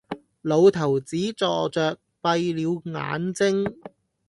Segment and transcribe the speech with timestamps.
[0.41, 3.63] 老頭子坐着，閉了眼睛，